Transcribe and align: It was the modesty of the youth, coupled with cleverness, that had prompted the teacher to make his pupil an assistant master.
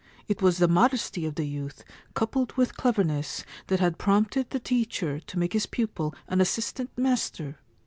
It 0.27 0.41
was 0.41 0.57
the 0.57 0.67
modesty 0.67 1.27
of 1.27 1.35
the 1.35 1.45
youth, 1.45 1.83
coupled 2.15 2.53
with 2.53 2.75
cleverness, 2.75 3.43
that 3.67 3.79
had 3.79 3.99
prompted 3.99 4.49
the 4.49 4.59
teacher 4.59 5.19
to 5.19 5.37
make 5.37 5.53
his 5.53 5.67
pupil 5.67 6.15
an 6.27 6.41
assistant 6.41 6.89
master. 6.97 7.59